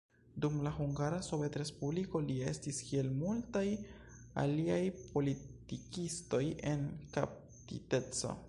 [0.43, 3.65] Dum la Hungara Sovetrespubliko, li estis kiel multaj
[4.47, 6.89] aliaj politikistoj, en
[7.19, 8.39] kaptiteco.